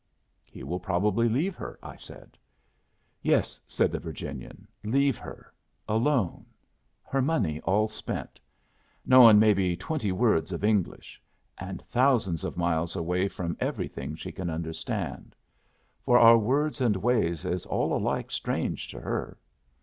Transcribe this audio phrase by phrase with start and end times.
[0.47, 2.35] "He will probably leave her," I said.
[3.21, 5.53] "Yes," said the Virginian "leave her.
[5.87, 6.47] Alone;
[7.03, 8.39] her money all spent;
[9.05, 11.21] knowin' maybe twenty words of English;
[11.59, 15.35] and thousands of miles away from everything she can understand.
[16.03, 19.37] For our words and ways is all alike strange to her."